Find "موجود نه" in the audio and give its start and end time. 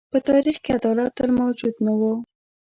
1.41-1.93